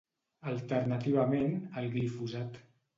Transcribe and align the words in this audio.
Alternativament 0.51 1.55
el 1.83 1.95
glifosat. 1.99 2.63